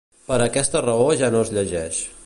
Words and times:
Per 0.29 0.37
aquesta 0.45 0.81
raó 0.87 1.05
ja 1.21 1.31
no 1.37 1.43
es 1.47 1.53
llegeix. 1.59 2.03